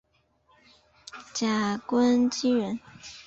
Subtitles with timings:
[1.31, 2.79] 贾敦颐人。